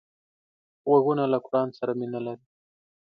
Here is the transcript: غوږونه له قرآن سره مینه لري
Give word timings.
غوږونه 0.87 1.23
له 1.31 1.37
قرآن 1.45 1.69
سره 1.77 1.91
مینه 1.99 2.19
لري 2.25 2.43